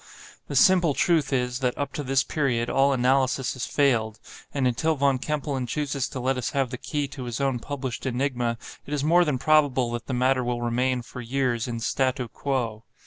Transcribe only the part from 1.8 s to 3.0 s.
to this period all